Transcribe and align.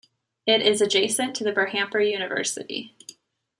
It 0.47 0.63
is 0.63 0.81
adjacent 0.81 1.35
to 1.35 1.43
the 1.43 1.51
Berhampur 1.53 2.01
University. 2.11 2.95